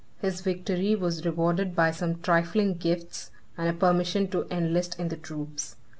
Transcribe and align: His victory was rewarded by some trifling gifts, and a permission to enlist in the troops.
His 0.19 0.41
victory 0.41 0.95
was 0.95 1.27
rewarded 1.27 1.75
by 1.75 1.91
some 1.91 2.21
trifling 2.23 2.73
gifts, 2.73 3.29
and 3.55 3.69
a 3.69 3.73
permission 3.73 4.27
to 4.29 4.47
enlist 4.49 4.97
in 4.99 5.09
the 5.09 5.15
troops. 5.15 5.75